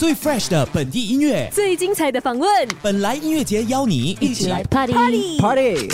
[0.00, 2.48] 最 fresh 的本地音乐，最精彩的访问。
[2.80, 5.88] 本来音乐节邀你一起来 party party party。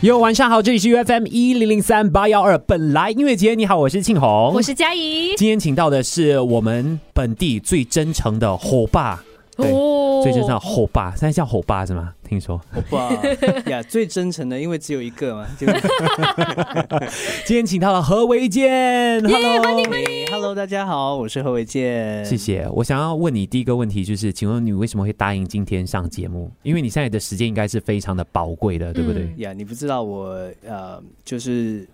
[0.00, 2.58] 哟，晚上好，这里是 UFM 一零零三八幺二。
[2.58, 5.36] 本来音乐节，你好，我是庆红，我是佳怡。
[5.36, 9.22] 今天请到的是我们本地最真诚的火爸。
[9.56, 12.12] 对，哦、最真诚的后爸，现在叫火爸是吗？
[12.26, 13.10] 听说后爸
[13.70, 15.46] 呀，最真诚的，因为只有一个嘛。
[17.46, 22.68] 今天请到了何维健，Hello，欢迎欢迎，Hello，大家好，我是何维健，谢谢。
[22.70, 26.50] 我想要问你第一个问题就是，请问你为什么会答应今天上节目？
[26.62, 29.22] 因为你现在的时间应该是非常的宝贵的，对不对？
[29.36, 31.86] 呀、嗯，yeah, 你不知道我呃，就是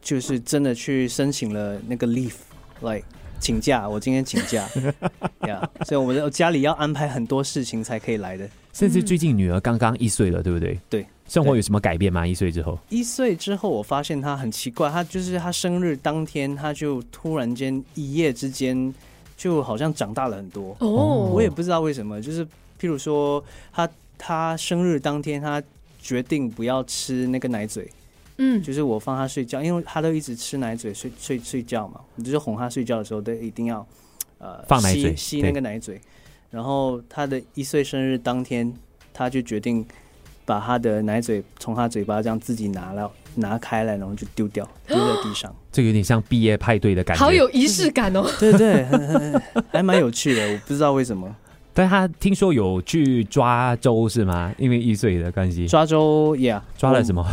[0.00, 3.04] 就是真的去申请了那个 leave，like。
[3.40, 4.68] 请假，我今天请假
[5.48, 8.46] 呀，yeah, 所以我的家里要安排很多事情才可以来的。
[8.72, 10.78] 甚至最近女儿刚刚一岁了，对不对？
[10.88, 12.26] 对，生活有什么改变吗？
[12.26, 12.78] 一岁之后？
[12.88, 18.94] 一岁之后，我发现她很奇怪，她就是她生日当天，她就突然间一夜之间
[19.36, 20.76] 就好像长大了很多。
[20.80, 22.44] 哦，我也不知道为什么，就是
[22.80, 25.62] 譬如说，她她生日当天，她
[26.00, 27.90] 决定不要吃那个奶嘴。
[28.42, 33.86] 嗯，就是我放他睡觉，因为他都一直吃奶嘴睡睡睡觉嘛，我就是哄他睡觉的时候都一定要
[34.38, 36.00] 呃放奶嘴吸，吸那个奶嘴。
[36.50, 38.72] 然后他的一岁生日当天，
[39.12, 39.84] 他就决定
[40.44, 45.54] 把他的奶嘴从他嘴巴这样自己拿了拿开来，然后就丢掉 丢在地上。
[45.70, 48.24] 这个有点像毕业派对的感觉，好有仪式感哦。
[48.40, 48.84] 对对，
[49.70, 51.34] 还蛮有趣的，我不知道为什么。
[51.72, 54.52] 但他听说有去抓周是吗？
[54.58, 55.68] 因为一岁的关系。
[55.68, 57.24] 抓周，Yeah，抓了什么？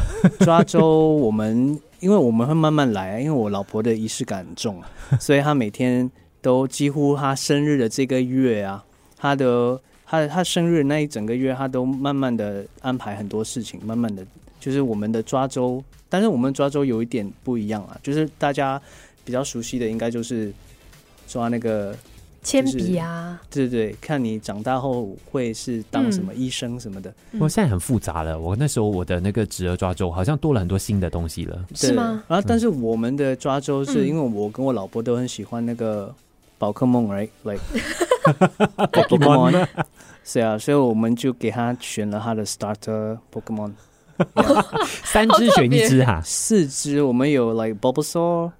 [0.41, 4.79] 抓周，我们因为我们会慢慢来，因为我老婆的仪式感很重，
[5.19, 8.85] 所以她每天都几乎她生日的这个月啊，
[9.17, 14.25] 她的他他生日那一整个月，他都慢慢的安排很多事情，慢慢的
[14.59, 18.81] 就是我们的抓周，但是我们抓周有一点不一样啊，就是大家
[19.25, 20.53] 比较熟悉的应该就是
[21.27, 21.95] 抓那个。
[22.43, 27.13] 铅笔啊，对对对，看你长大后会是当什么医生什么的。
[27.33, 32.23] 我、嗯、现在很复杂了，我那时候我的那个侄儿抓周好像多了很多新的东西了，是吗？
[32.25, 36.16] 然后但是我们的抓周是因为我跟我老婆都很喜欢那个
[36.57, 37.62] 宝可梦，right？Like
[38.91, 39.68] Pokemon，
[40.23, 43.73] 是啊，所以我们就给他选了他的 starter Pokemon，
[45.03, 48.51] 三只选一只哈，四只我们有 like Bulbasaur。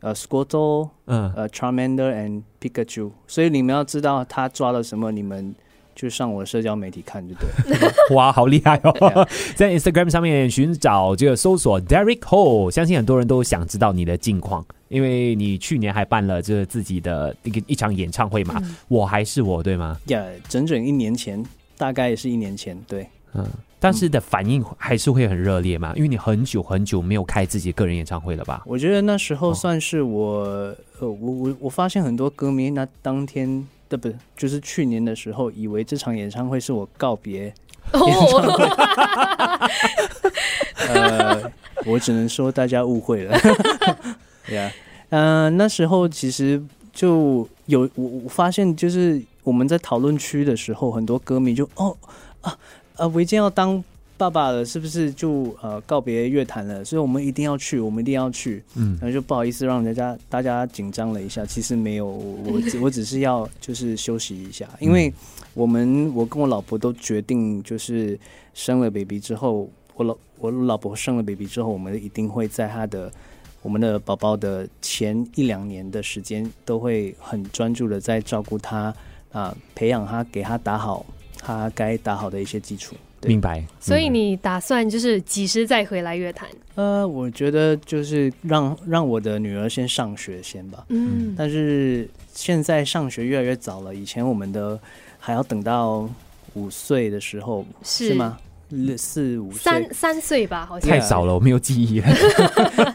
[0.00, 5.52] 呃，Squirtle，嗯，呃，Charmander and Pikachu，所以你们要知道他抓了什么，你们
[5.98, 7.92] 就上我的社交媒体看就对了。
[8.14, 9.26] 哇，好厉害哦！
[9.56, 19.98] 在 Instagram 上面寻找这个搜索 Derrick Ho，相信很多人都想知道你的近况，因为你去年还办了这自己的一个一场演唱会嘛，嗯，我还是我，对吗？
[20.06, 21.44] 呀，yeah，整整一年前，
[21.76, 23.04] 大概也是一年前，对，
[23.34, 23.44] 嗯。
[23.80, 25.92] 当时的反应还是会很热烈嘛？
[25.94, 28.62] 因为你很久很久没有开自己个人演唱会了吧？
[28.66, 37.54] 我觉得那时候算是我，哦、呃，我我我发现很多歌迷那当天的不就是去年的时候，以为这场演唱会是我告别演
[37.92, 38.64] 唱会。
[40.88, 41.52] 哦、呃，
[41.86, 43.38] 我只能说大家误会了。
[44.46, 44.70] 对呀，
[45.10, 46.62] 嗯，那时候其实
[46.92, 51.96] 就有我我发现，就是我们在讨论区的时候，很多歌迷就哦
[52.40, 52.56] 啊。
[52.96, 53.84] 啊，维健要当
[54.18, 56.84] 爸爸了，是不是就呃告别乐坛了？
[56.84, 58.62] 所以我们一定要去，我们一定要去。
[58.74, 61.46] 嗯，然后就不好意思让人家大家紧张了一下。
[61.46, 65.14] 其实没有，我 我只是要就是休息一下，因为
[65.54, 68.18] 我们我跟我老婆都决定，就是
[68.54, 73.12] 生了 baby 之后，我老我老婆生了 baby 之后，我们一定会在她的
[73.62, 78.78] 我们的宝宝的前一两年的时间，都会很专注的在照顾他
[79.30, 81.06] 啊、呃，培养他，给他打好。
[81.40, 82.96] 他该打好的一些基础，
[83.26, 83.64] 明白。
[83.80, 86.48] 所以你打算就是几时再回来乐坛？
[86.74, 90.84] 呃，我觉得就是让让我的女儿先上学先吧。
[90.88, 94.78] 嗯，但是现在上学越来越早了，以前我们的
[95.18, 96.08] 还要等到
[96.54, 98.38] 五岁的时候，是，是吗？
[98.96, 102.00] 四五岁三三岁吧，好像太早了，我没有记忆。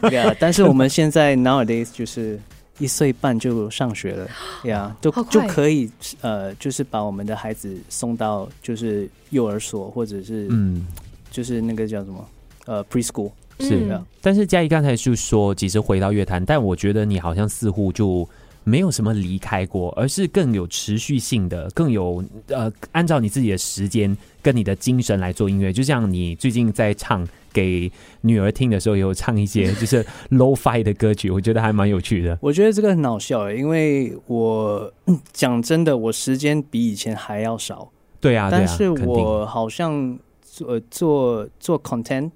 [0.08, 2.40] 对啊，但是我们现在 nowadays 就是。
[2.78, 4.28] 一岁半就上学了
[4.64, 5.90] 呀，就就可以
[6.20, 10.86] 呃，就是把我们的孩子送到就是幼儿所，或者是嗯，
[11.30, 12.28] 就是那个叫什么
[12.66, 13.30] 呃 preschool
[13.60, 13.86] 是。
[13.86, 13.96] 的。
[13.96, 18.28] 嗯、但是嘉怡刚才就说，其实回到乐坛，但我觉得你好像似乎就
[18.64, 25.72] 没有什么离开过，而是更有持续性的，更有呃，按照你自己的时间跟你的精神来做音乐。
[25.72, 27.90] 就像你最近在唱给
[28.22, 32.38] 女儿听的时候，有唱一些就是 low-fi 的歌曲，我觉得还蛮有趣的。
[32.40, 34.92] 我觉得这个很好笑，因为我
[35.32, 37.90] 讲真的，我时间比以前还要少。
[38.20, 42.30] 对啊，但是我好像做做做 content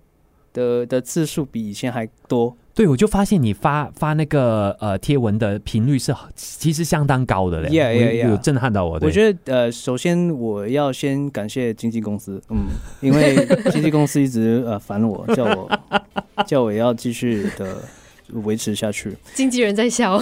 [0.52, 2.54] 的的次数比以前还多。
[2.78, 8.30] 对，我就发现你发发那个呃贴文的频率是其实相当高的嘞 Yeah, yeah, yeah.
[8.30, 9.00] 有震撼到我。
[9.02, 12.68] 我觉得呃，首先我要先感谢经纪公司，嗯，
[13.00, 15.68] 因为 经纪公司一直呃烦我，叫我
[16.46, 17.78] 叫我要继续的
[18.44, 19.12] 维持下去。
[19.34, 20.16] 经纪人在笑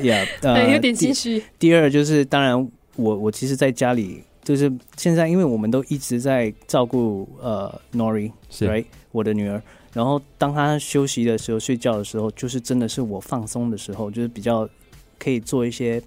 [0.00, 1.40] ，Yeah， 呃，有点心虚。
[1.60, 9.62] 第，二就是，当然我我其实在家里就是现在，因为我们都一直在照顾呃 Nori，是，right，我的女儿。
[9.92, 14.68] 然后当他休息的时候、睡觉的时候，就是真的是我放松的时候，就是比较
[15.18, 16.00] 可以做一些，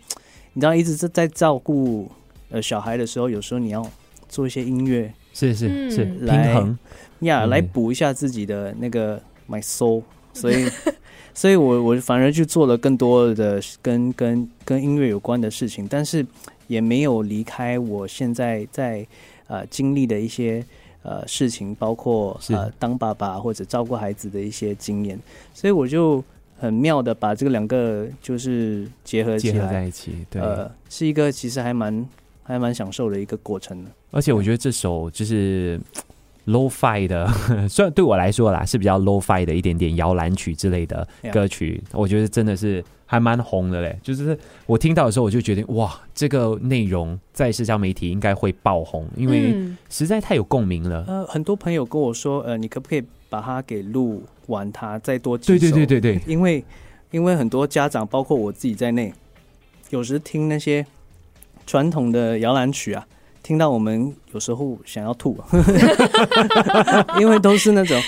[0.54, 2.10] 你知道，一直在在照顾
[2.50, 3.86] 呃小孩的时候，有时候你要
[4.30, 6.80] 做一些音乐，是是是，嗯、平衡
[7.20, 10.02] 呀，来补一下自己的那个 my soul，
[10.34, 10.66] 所以，
[11.36, 16.26] 所以我我反而就做了更多的跟跟跟音乐有关的事情，但是
[16.68, 19.06] 也没有离开我现在在
[19.48, 20.66] 呃经历的一些。
[21.04, 25.20] 呃，事情包括呃，当爸爸或者照顾孩子的一些经验，
[25.54, 26.24] 所以我就
[26.58, 32.08] 很妙的把这个两个就是结合起来，结合在一起，对，呃，是一个其实还蛮
[32.42, 33.92] 还蛮享受的一个过程的。
[34.12, 35.80] 而且我觉得这首就是
[36.48, 37.28] low fi 的，
[37.70, 42.00] 虽然对我来说啦是比较 low fi 的一点点摇篮曲之类的歌曲，Yeah.
[42.00, 42.84] 我觉得真的是。
[43.14, 49.56] 还蛮红的嘞，就是我听到的时候，我就觉得哇，这个内容在社交媒体应该会爆红，因为
[49.88, 51.06] 实在太有共鸣了。
[51.08, 55.60] 呃，很多朋友跟我说，呃，你可不可以把它给录完，它再多几首？
[55.60, 56.66] 对对对对对，因为
[57.12, 59.14] 因为很多家长，包括我自己在内，
[59.92, 60.84] 有时听那些
[61.68, 63.06] 传统的摇篮曲啊。
[63.44, 65.38] 听到我们有时候想要吐，
[67.20, 68.02] 因为都是那种。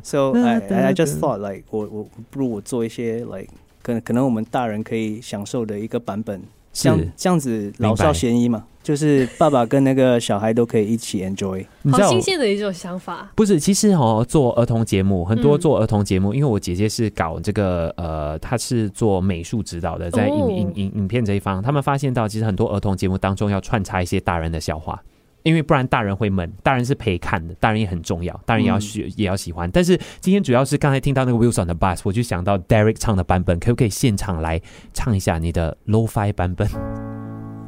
[0.02, 3.48] So I I just thought like 我我不如我做一些 like
[3.82, 6.40] 可能可能我们大人可以享受的一个版本。
[6.72, 11.62] 这样这样子老少咸宜嘛，就是爸爸跟那个小孩都可以一起 enjoy，
[11.92, 13.30] 好新鲜的一种想法。
[13.34, 24.98] 不是，其实哦，做儿童节目很多做儿童节目，嗯、因为我姐姐是搞这个呃，她是做美术指导的，在影影影影片这一方，他们发现到其实很多儿童节目当中要穿插一些大人的笑话。
[25.42, 29.70] 因为不然大人会闷，大人是陪看的，大人也很重要，大人也要学、嗯、也要喜欢。
[29.70, 34.58] 但是今天主要是刚才听到那个 Wheels on the Bus，我就想到 Derek 唱的版本，可不可以现场来
[34.94, 36.66] 唱一下你的 Lo-Fi 版本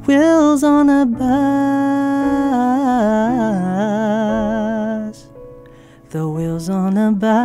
[0.07, 1.27] ？Wheels on the bus,
[6.09, 7.41] the wheels on the bus,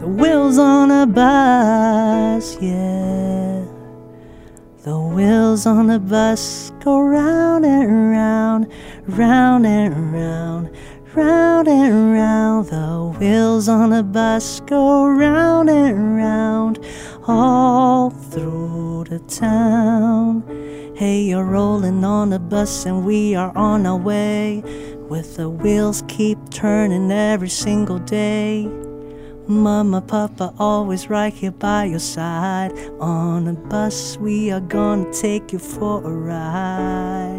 [0.00, 3.64] the wheels on the bus, yeah.
[4.82, 8.66] The wheels on the bus go round and round,
[9.06, 10.70] round and round,
[11.14, 12.68] round and round.
[12.68, 16.78] The wheels on the bus go round and round,
[17.26, 18.69] all through
[19.10, 20.44] the town.
[20.94, 24.62] Hey, you're rolling on the bus and we are on our way.
[25.08, 28.70] With the wheels keep turning every single day.
[29.48, 32.70] Mama, Papa, always right here by your side.
[33.00, 37.29] On a bus, we are gonna take you for a ride.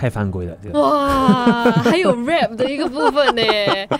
[0.00, 0.56] 太犯规了！
[0.72, 3.42] 哇，还有 rap 的一个部分呢。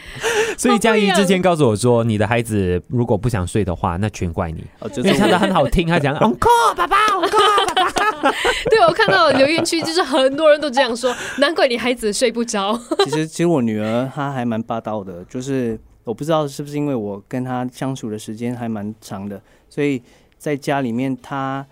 [0.57, 4.65] 所以江怡之前告诉我说，你的孩子如果不想睡的话，那全怪你。
[4.79, 8.31] 哦，就是唱的很好听，他讲 Uncle 爸爸，Uncle 爸爸。
[8.71, 12.81] 对，我看到留言区就是很多人都这样说，难怪你孩子睡不着。
[13.05, 20.03] 其实，其实我女儿她还蛮霸道的，就是我不知道是不是因为我跟她相处的时间还蛮长的，所以
[20.39, 21.67] 在家里面她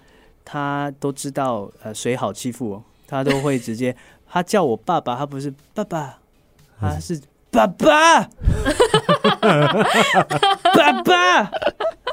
[0.44, 3.96] 她都知道呃谁好欺负哦，她都会直接。
[4.30, 6.18] 他叫我爸爸，他不是爸爸，
[6.80, 7.20] 他是
[7.50, 8.22] 爸爸，
[10.74, 11.50] 爸爸。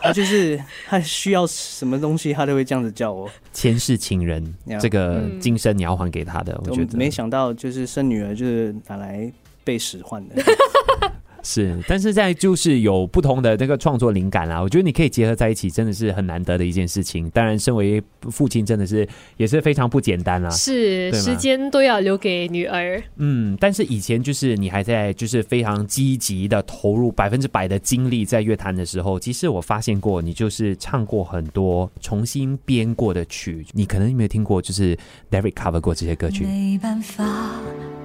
[0.01, 3.27] 他就是他需要什么东西，他都会这样子叫我。
[3.51, 9.31] 前世情人，这个今生你要还给他的，我觉得没想到就是生女儿就是拿来
[9.63, 10.35] 被使唤的。
[11.45, 17.29] 是，但是在就是有不同的那个创作灵感啊，我觉得你可以结合在一起，真的是很难得的一件事情。
[17.29, 20.49] 当然，身为父亲，真的是也是非常不简单啦。
[20.49, 22.99] 是，时间都要留给女儿。
[23.17, 34.59] 嗯，但是以前就是你还在就是非常积极的投入百分之百的精力在乐坛的时候，其实我发现过你就是唱过很多重新编过的曲，你可能有没有听过？
[34.59, 34.97] 就是
[35.29, 36.43] Derek cover 过这些歌曲。
[36.45, 37.23] 没办法，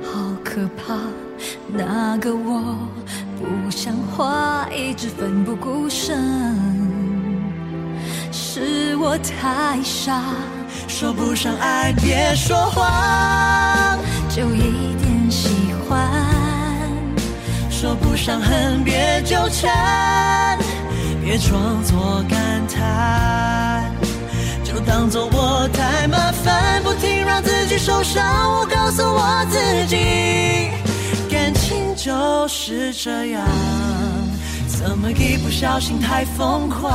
[0.02, 1.00] 好可怕，
[1.72, 2.76] 那个我。
[3.40, 6.54] 不像话，一直奋不顾身，
[8.30, 10.22] 是我太傻。
[10.86, 15.48] 说不上爱，别说谎，就一点喜
[15.88, 16.06] 欢。
[17.70, 20.58] 说不上恨，别纠缠，
[21.24, 23.90] 别装作感叹，
[24.62, 28.59] 就当作我太麻烦，不停让自己受伤。
[32.52, 33.46] 是这样，
[34.66, 36.90] 怎么一不小心太疯狂？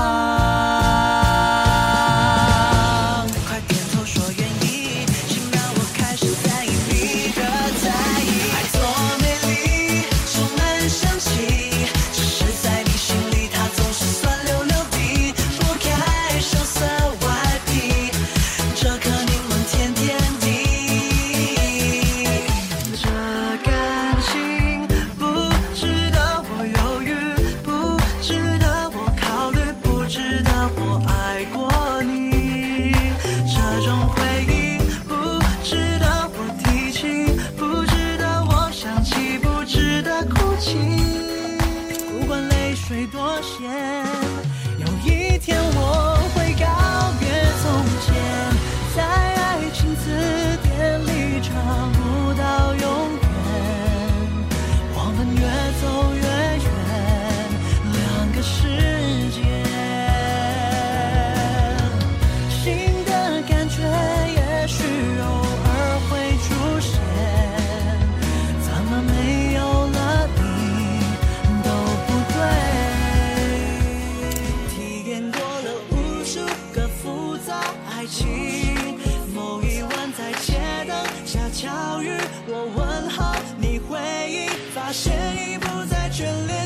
[85.36, 86.65] 你不再眷恋。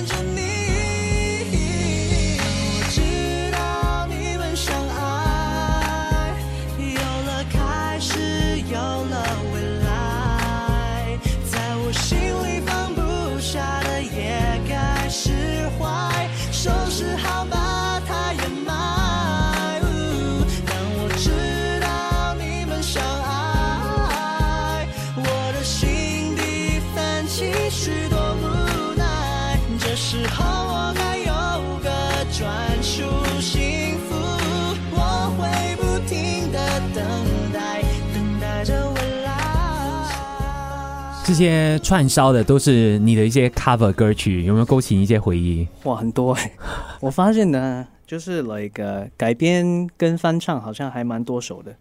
[41.29, 45.67] 这些串烧的都是你的一些 cover 歌曲，有没有勾起一些回忆？
[45.83, 46.51] 哇，很多哎！
[46.99, 51.75] 我发现呢，就是 like 改编跟翻唱好像还蛮多首的。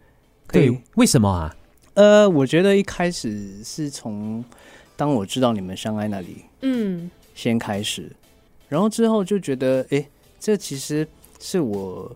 [0.53, 1.57] 对，为什么啊？
[1.95, 4.45] 呃，我觉得一开始是从
[4.99, 8.15] 当我知道你们相爱那里，嗯，先开始，嗯、
[8.69, 10.07] 然后之后就觉得，哎，
[10.39, 11.09] 这其实
[11.41, 12.15] 是我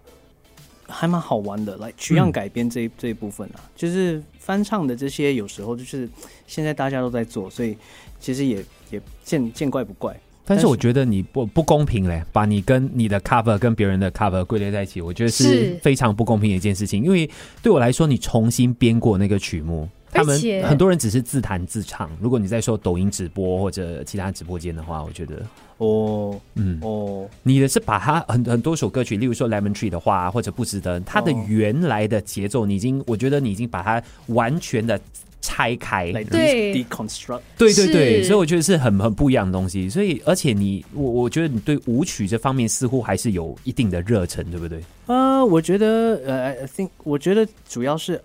[0.93, 4.23] 还蛮好玩的，来取样改编这一、嗯、这一部分啊，就是。
[4.43, 6.09] 翻唱的这些有时候就是
[6.49, 7.79] 现在大家都在做，所以
[8.19, 8.57] 其实也
[8.91, 10.13] 也见见怪不怪。
[10.45, 17.05] 但是我觉得你不不公平嘞，把你跟你的 cover 跟别人的 cover 归类在一起，我觉得是非常不公平的一件事情。
[17.05, 17.31] 因为
[17.63, 22.11] 对我来说，你重新编过那个曲目，他们很多人只是自弹自唱。
[22.21, 25.43] 如果你在说抖音直播或者其他直播间的话，我觉得。
[25.79, 35.01] 哦，嗯，哦，你的是把它很很多首歌曲，例如说 Lemon Tree 的话，或者不值得它的原来的节奏，你已经，我觉得你已经把它完全的
[35.41, 39.89] 拆开，对，deconstruct，对对对，所以我觉得是很很不一样的东西。
[39.91, 44.81] 所以，而且你，我我觉得你对舞曲这方面似乎还是有一定的热忱，对不对？
[45.07, 48.23] 呃，我觉得，呃，I think，我觉得主要是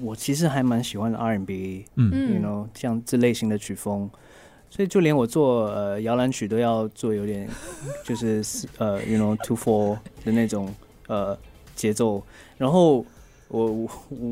[0.00, 4.08] 我其实还蛮喜欢 R&B，嗯，you know，像这类型的曲风。
[4.70, 7.46] 所以就连我做呃摇篮曲都要做有点
[8.06, 8.42] 就是
[8.78, 10.74] 呃 you know two four 的那种
[11.08, 11.38] 呃
[11.76, 12.22] 节奏，
[12.56, 13.04] 然后
[13.48, 13.88] 我我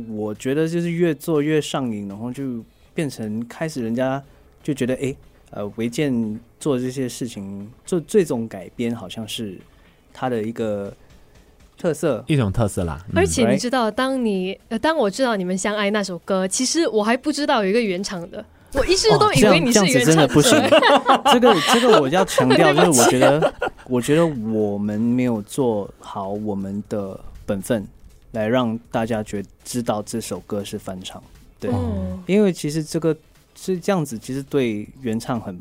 [0.08, 2.64] 我觉得就是越做越上瘾，然后就
[2.94, 4.22] 变成开始人家
[4.62, 5.14] 就觉得哎
[5.50, 9.58] 呃维健做这些事情做这种改编好像是
[10.10, 10.90] 他的一个
[11.80, 13.02] 特色，一种特色啦。
[13.14, 18.44] 而且你知道，当你呃当我知道你们相爱那首歌，其实我还不知道有一个原唱的。
[18.72, 20.56] 我一直都以为你是原唱，哦，这样，子真的不行。
[21.32, 23.54] 这个这个我要强调， 就是我觉得，
[23.88, 27.84] 我觉得我们没有做好我们的本分，
[28.30, 31.20] 来让大家觉知道这首歌是翻唱。
[31.58, 33.16] 对，嗯、因为其实这个
[33.56, 35.52] 是这样子，其实对原唱很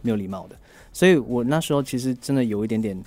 [0.00, 0.56] 没有礼貌的。
[0.94, 2.98] 所以我那时候其实真的有一点点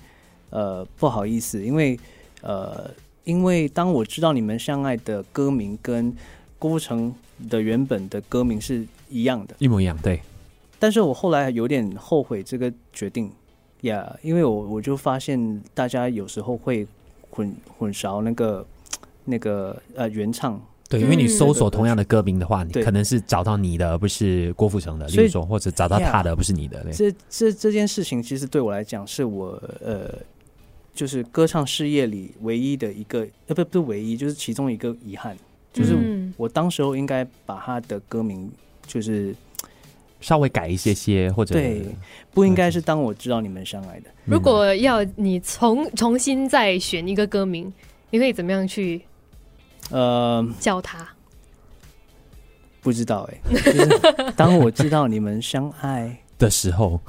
[0.51, 1.99] 呃不好意思，因为
[2.43, 2.91] 呃，
[3.23, 6.15] 因为当我知道你们相爱的歌名跟
[6.59, 7.11] 郭富城
[7.49, 8.85] 的原本的歌名是。
[9.09, 10.19] 一样的，一模一样，对。
[10.79, 13.31] 但是我后来有点后悔这个决定
[13.81, 16.87] 呀，yeah, 因为我我就发现大家有时候会
[17.29, 18.65] 混混淆那个
[19.25, 20.59] 那个呃原唱
[20.89, 26.83] 对，因为你搜索同样的歌名的话，对你可能是找到你的，而不是郭富城的，例所以如说，或者找到他的，而不是你的。
[26.83, 30.09] 对这这这件事情，其实对我来讲，是我呃，
[30.93, 35.35] 就是歌唱事业里唯一的一个，呃，不不是唯一，就是其中一个遗憾，
[35.73, 38.51] 就是嗯我当时候应该把他的歌名，
[38.85, 39.35] 就是
[40.21, 41.83] 稍微改一些些，或者对，
[42.31, 44.09] 不应该是当我知道你们相爱的。
[44.25, 47.73] 如果要你重 重新再选一个歌名，
[48.09, 49.01] 你可以怎么样去
[49.89, 51.07] 呃，叫他？
[52.81, 56.99] 不知道哎、就是当我知道你们相爱，的时候，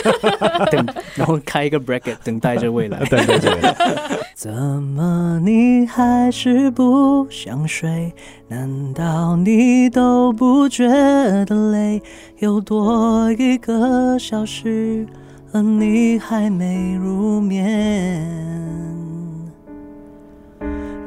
[0.70, 2.98] 等然后开一个 bracket 等待着未来。
[3.10, 3.74] 等待着未来，
[4.34, 8.12] 怎么你还是不想睡？
[8.48, 12.02] 难道你都不觉得累？
[12.38, 15.06] 又多一个小时，
[15.52, 18.22] 而你还没入眠。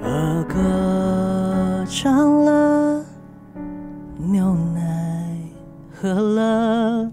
[0.02, 3.06] 儿歌唱了，
[4.18, 5.38] 牛奶
[5.94, 7.12] 喝了。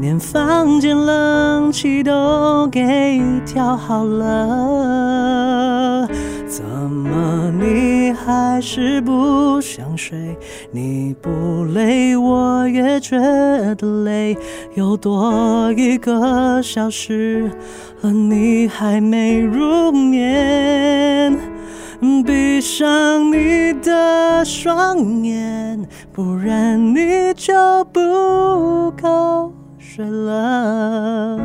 [0.00, 6.08] 连房间冷气都给调好了，
[6.46, 10.36] 怎么你还是不想睡？
[10.72, 11.30] 你不
[11.72, 13.16] 累，我也觉
[13.76, 14.36] 得累。
[14.74, 17.48] 又多一个小时，
[18.02, 21.38] 而你还没入眠。
[22.26, 27.54] 闭上你的双眼，不然你就
[27.92, 29.33] 不够
[29.94, 31.36] 睡了，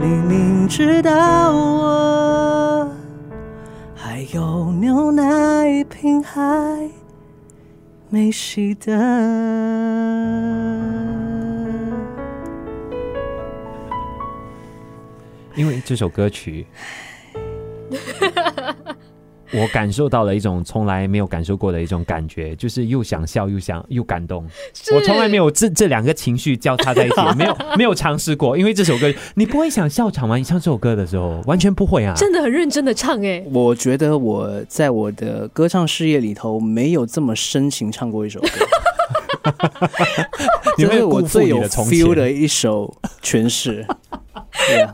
[0.00, 2.90] 你明知道我
[3.94, 6.90] 还有牛奶瓶还
[8.10, 8.92] 没洗的。
[15.54, 16.66] 因为这首歌曲，
[19.52, 24.46] 我感受到了一种从来没有感受过的一种感觉，就是又想笑又想又感动。
[24.94, 28.56] 我从来没有这这两个情绪交叉在一起， 没有没有尝试过。
[28.56, 30.36] 因为这首歌，你不会想笑场吗？
[30.36, 32.14] 你唱这首歌的时候，完全不会啊！
[32.16, 38.48] 真的很认真的唱哎、欸，我觉得我在我的歌唱事业里头没有这么深情唱过一首歌，
[40.76, 43.86] 这是我最有你的从 feel 的一首诠释。
[44.68, 44.92] 对啊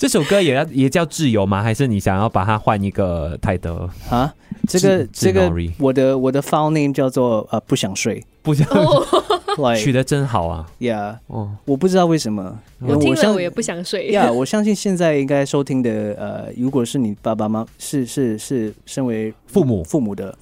[0.00, 1.62] 这首歌也要也叫自由吗？
[1.62, 3.86] 还是你想要把它换一个泰德？
[4.08, 4.32] 啊，
[4.66, 8.66] 这个这个我的我的 file name 叫做呃不想睡不想
[9.54, 14.10] 睡取得真好啊！yeah，哦，我不知道为什么，我听了我也不想睡。
[14.10, 20.34] Yeah，我相信现在应该收听的呃，如果是你爸爸妈妈是是是身为父母父母的，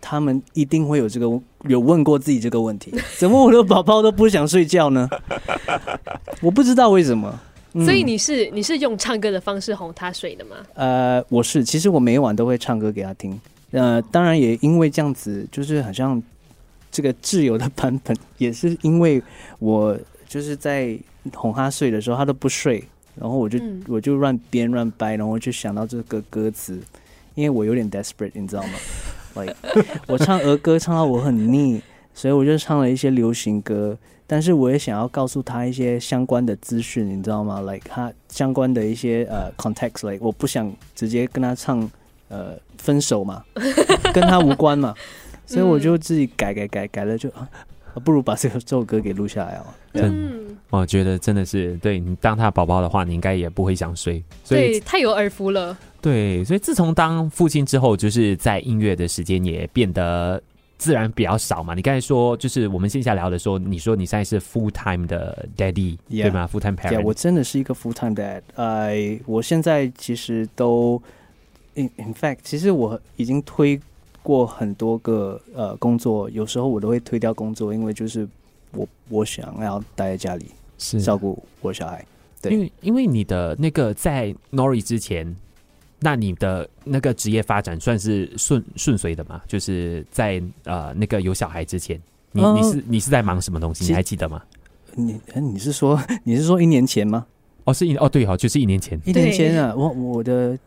[0.00, 1.28] 他们一定会有这个
[1.68, 5.08] 有问过自己这个问题：怎么我的宝宝都不想睡觉呢？
[6.42, 7.38] 我不知道为什么。
[7.76, 10.56] 嗯所以你是你是用唱歌的方式哄他睡的吗？
[10.74, 13.38] 呃，我是，其实我每晚都会唱歌给他听。
[13.72, 16.22] 呃，当然也因为这样子，就是好像
[16.92, 19.20] 这个自由的版本，也是因为
[19.58, 20.96] 我就是在
[21.32, 22.82] 哄他睡的时候，他都不睡，
[23.16, 26.80] 然后我就、嗯我就乱编乱掰，然后我就想到这个歌词，
[27.34, 28.70] 因为我有点 desperate，你知道吗
[29.34, 29.56] ？like
[30.06, 31.82] 我唱儿歌唱到我很腻，
[32.14, 33.98] 所以我就唱了一些流行歌。
[34.26, 41.88] 但是我也想要告诉他一些相关的资讯，你知道吗？like 他相关的一些呃 context，like 我不想直接跟他唱
[42.28, 43.44] 呃分手嘛，
[44.14, 44.94] 跟他无关嘛，
[45.46, 47.48] 所以我就自己改改改改了就，啊，
[48.04, 49.66] 不如把这首这首歌给录下来哦。
[49.92, 54.24] 真嗯，我觉得真的是对你当他宝宝的话，你应该也不会想睡。
[54.42, 55.76] 所以对，太有耳福了。
[56.00, 60.42] 对，所以自从当父亲之后，就是在音乐的时间也变得
[60.84, 61.72] 自然比较少嘛。
[61.74, 66.24] 你刚才说，就是我们线下聊的时候，你说你现在是 full time 的 daddy，、Yeah.
[66.24, 66.98] 对吗？full time parent。
[66.98, 68.42] Yeah, 我真的是一个 full time dad。
[68.54, 71.00] 呃，我现在其实都
[71.72, 73.80] ，in in fact，其实我已经推
[74.22, 78.28] 过很多个呃工作，有时候我都会推掉工作，因为就是
[78.72, 82.04] 我我想要待在家里是照顾我小孩。
[82.42, 85.34] 对因为因为你的那个在 Nori 之前，
[86.00, 89.40] 那你的那个职业发展算是顺顺遂的吗？
[89.46, 92.00] 就是在呃那个有小孩之前，
[92.32, 93.84] 你、哦你是你是在忙什么东西？
[93.84, 94.42] 其你还记得吗？
[94.94, 97.26] 你呃你是说你是说一年前吗？
[97.64, 99.00] 哦，是一哦对哦，就是一年前。
[99.04, 100.58] 一年前啊，我我的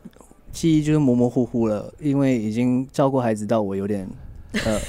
[0.51, 4.09] 记忆就是模模糊糊了，因为已经照顾孩子到我有点
[4.65, 4.79] 呃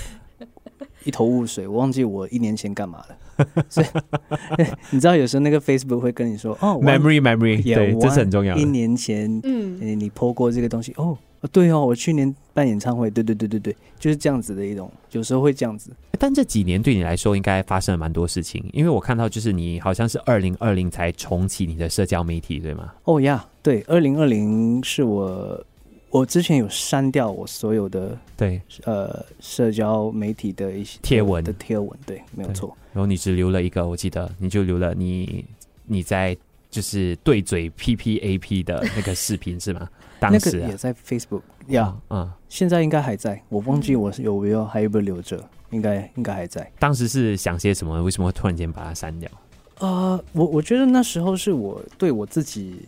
[1.04, 3.16] 一头雾水，我忘记我一年前干嘛了。
[3.68, 3.86] 所以
[4.90, 8.64] 你知道有时候那个 Facebook 会跟你说哦 Memory memory，对，这是很重要的一。
[8.64, 11.16] 年前，嗯，呃你 po 过这个东西哦，
[11.52, 15.90] 对哦，我去年办演唱会，对对对对对，就是这样子的一种，有时候会这样子。
[16.20, 22.92] 但这几年对你来说应该发生了蛮多事情，因为我看到就是你好像是二零二零才重启你的社交媒体，对吗？
[23.04, 25.64] 哦呀，对，二零二零是我
[26.10, 32.76] 我之前有删掉我所有的对呃社交媒体的一些贴文的贴文，对，没有错。
[32.98, 35.44] 然后你只留了一个，我记得你就留了你
[35.86, 36.36] 你在
[36.68, 39.88] 就是对嘴 P P A P 的那个视频是吗？
[40.18, 46.68] 当时、啊、那个也在 Facebook 呀、yeah, 嗯，嗯，现在应该还在，我忘记我是有没有还有没有留着，应该应该还在。
[46.80, 48.02] 当时是想些什么？
[48.02, 49.30] 为什么会突然间把它删掉？
[49.78, 52.80] 呃，我我觉得那时候是我对我自己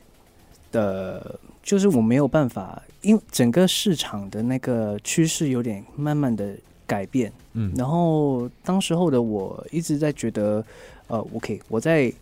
[0.72, 6.56] 的，就是我没有办法，因为整个市场的那个趋势有点慢慢的
[6.90, 10.64] 改变，嗯，然后当时候的我一直在觉得，
[11.06, 12.12] 呃，OK，我在，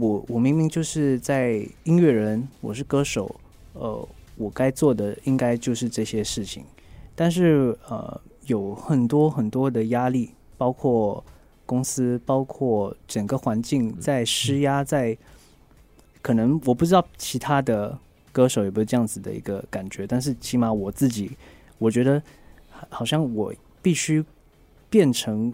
[0.00, 3.32] 我我明明就是在音乐人，我是歌手。
[3.74, 6.64] 呃，我该做的应该就是这些事情，
[7.14, 11.22] 但是呃，有很多很多的压力，包括
[11.64, 15.16] 公司，包括整个环境在施压，在
[16.20, 17.96] 可能我不知道其他的
[18.32, 21.30] 歌手有没有这样子的一个感觉，但是起码我自己，
[21.78, 22.20] 我觉得
[22.88, 23.54] 好像我
[23.88, 24.22] 必须
[24.90, 25.50] 变成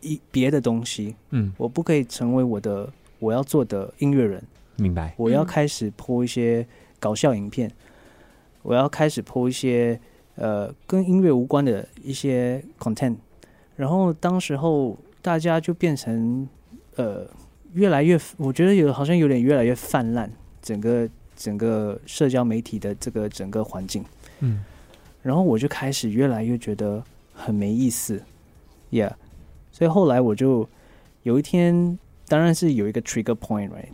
[0.00, 4.40] 一别的东西，嗯，我不可以成为我的我要做的音乐人，
[4.76, 5.12] 明白？
[5.16, 6.64] 我要开始播一些。
[6.98, 7.70] 搞笑影片，
[8.62, 10.00] 我要开始 po 一些
[10.36, 13.16] 呃跟音乐无关的一些 content，
[13.76, 16.48] 然后当时候大家就变成
[16.96, 17.28] 呃
[17.74, 20.28] 越来越，我觉得有好像有点越来越泛滥，
[20.62, 24.02] 整个整个社交媒体的这个整个环境，
[24.40, 24.64] 嗯，
[25.22, 27.04] 然后我就开始越来越觉得
[27.36, 28.20] 很没意思
[28.90, 29.12] ，yeah，
[29.70, 30.68] 所以后来我就
[31.22, 31.96] 有一天，
[32.26, 33.90] 当然是有一个 trigger point，right，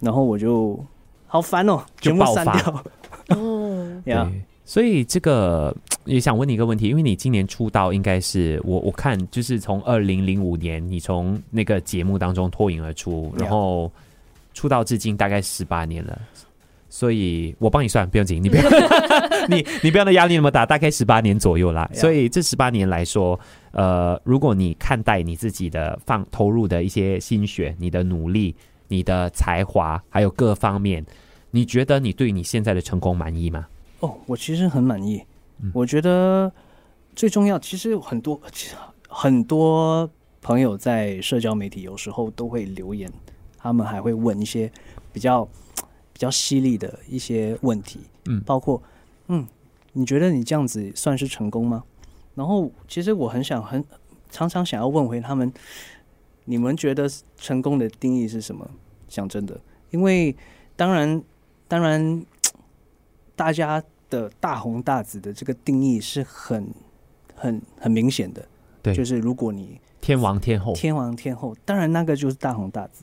[0.00, 0.82] 然后我就。
[1.28, 2.84] 好烦哦，就爆发。
[3.34, 13.90] 哦，对，所以这个 也想问你一个问题，因为你今年出道应该是我我看就是从二零零五年你从那个节目当中脱颖而出，然后
[14.54, 16.18] 出道至今大概十八年了，
[16.96, 18.62] 所以我帮你算，不用紧，你不要
[19.50, 21.86] 你你不要的压力那么大，大概十八年左右啦。
[21.92, 23.38] 所以这十八年来说，
[23.72, 28.56] 呃，如果你看待你自己的放投入的一些心血，你的努力。
[28.88, 31.04] 你的才华还有各方面，
[31.50, 33.66] 你觉得你对你现在的成功满意吗？
[33.98, 35.20] 哦，我其实很满意。
[35.60, 36.52] 嗯，我觉得
[37.16, 38.40] 最重要，其实很多
[39.08, 40.08] 很多
[40.40, 43.12] 朋友在社交媒体有时候都会留言，
[43.58, 44.70] 他们还会问一些
[45.12, 45.48] 比较
[46.16, 48.00] 比较犀利的一些问题。
[48.24, 48.82] 嗯，包括
[49.28, 49.46] 嗯，
[49.92, 51.84] 你觉得你这样子算是成功吗？
[52.34, 53.84] 然后其实我很想很
[54.30, 55.52] 常常想要问回他们。
[56.48, 58.64] 你们觉得成功的定义是什么？
[59.08, 60.34] 讲真的，因为
[60.76, 61.20] 当然，
[61.66, 62.24] 当然，
[63.34, 66.72] 大家的大红大紫的这个定义是很、
[67.34, 68.46] 很、很明显的。
[68.80, 73.02] 对，就是如果你天王天后，天王天后，当然那个就是大红大紫。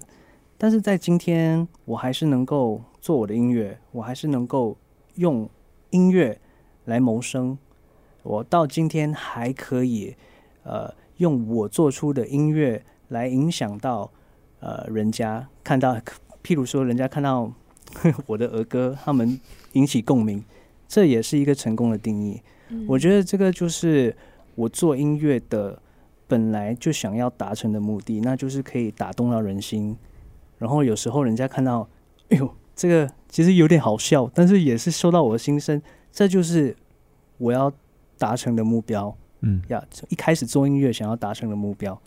[0.58, 4.78] 但是在今天，我还是能够做我的音乐，我还是能够
[5.16, 5.50] 用
[5.90, 6.40] 音乐
[6.86, 7.58] 来谋生。
[8.24, 10.16] 我到今天还可以，
[10.64, 12.84] 呃，用我做出的音乐。
[13.10, 14.10] 来影响到
[14.60, 15.94] 呃，人家看到，
[16.42, 17.52] 譬如说，人家看到
[18.26, 19.40] 我的儿歌，他们
[19.74, 20.44] 引起共鸣，
[20.88, 22.42] 这也是一个成功的定义。
[22.70, 22.86] 嗯。
[22.88, 24.16] 我觉得这个就是
[24.56, 25.80] 我做音乐的
[26.28, 29.96] 本来就想要达成的目的，那就是可以打动到人心。
[30.64, 31.86] 然后有时候人家看到，
[32.30, 36.74] 哎呦，这个其实有点好笑，但是也是收到我的心声，这就是
[37.38, 37.70] 我要
[38.18, 39.14] 达成的目标。
[39.42, 42.02] 嗯，呀，一开始做音乐想要达成的目标。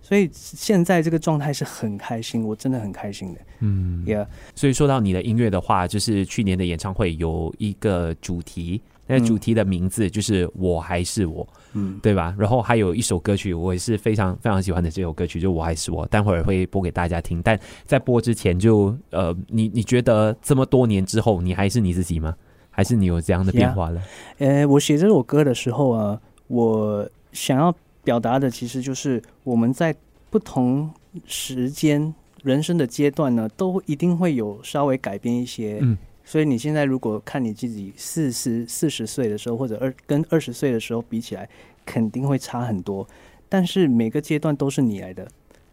[0.00, 3.40] 所以现在这个状态是很开心，我真的很开心的。
[3.60, 4.26] 嗯，Yeah。
[4.54, 12.34] 所以说到你的音乐的话，就是去年的演唱会有一个主题，那个主题的名字就是“我还是我”，嗯，对吧？
[12.38, 16.06] 然后还有一首歌曲，我也是非常非常喜欢的这首歌曲，就“我还是我”。
[16.08, 17.42] 待会儿会播给大家听。
[17.42, 22.34] 但在播之前就，就呃，你你觉得这么多年之后，你还是你自己吗？
[22.70, 24.00] 还是你有这样的变化了？
[24.38, 27.74] 呃，我写这首歌的时候啊，我想要。
[28.08, 29.94] 表达的其实就是我们在
[30.30, 30.90] 不同
[31.26, 35.78] 时间人生的阶段呢，都一定会有稍微改变一些。
[35.82, 35.94] 嗯，
[36.24, 41.46] 所以你现在如果看你自己四十四十岁的时候，或者二跟二十岁的时候比起来，
[41.84, 43.06] 肯定会差很多。
[43.46, 45.28] 但是每个阶段都是你来的，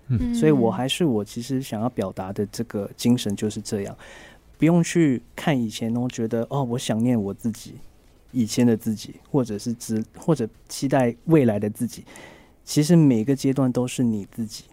[0.10, 3.98] 嗯，所以我还是我其实想要表达的这个精神就是这样，
[4.58, 7.76] 不用去看以前哦，觉得哦，我想念我自己。
[8.32, 12.04] 以前的自己，或者是只或者期待未来的自己，
[12.66, 14.66] 其实每个阶段都是你自己。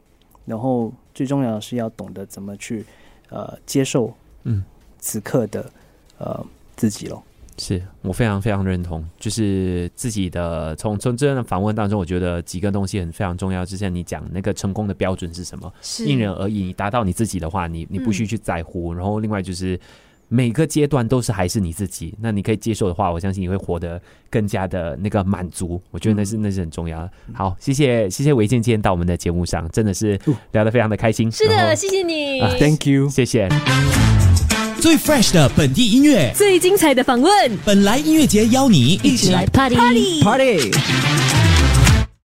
[0.45, 2.85] 然后最重要的是要懂得怎么去
[3.29, 4.13] 呃接受
[4.43, 4.65] 嗯
[4.99, 5.71] 此刻的
[6.19, 7.23] 呃自己喽。
[7.59, 13.65] 是我非常非常认同，就是自己的从从这样的访问当中，我觉得几个东西很非常重要。
[13.65, 15.73] 就像你讲那个成功的标准是什么？
[15.81, 16.65] 是因人而异。
[16.65, 18.93] 你达到你自己的话，你你不需去在乎。
[18.93, 19.79] 嗯、然后另外就是。
[20.35, 22.15] 每个阶段都是还是你自己。
[22.19, 25.79] 那你可以接受的话，我相信你会活得更加的那个满足。
[25.91, 27.11] 我觉得那是、嗯、那是很重要的。
[27.35, 30.19] 好，谢谢谢谢维健今天到我们的节目上，真的是
[30.53, 31.31] 聊得非常的开心。
[31.31, 33.47] 是的，谢谢你、啊、，Thank you，谢谢。
[34.81, 41.42] 最 fresh 的本地音乐，最精彩的访问，本来音乐节邀你一起来 party party。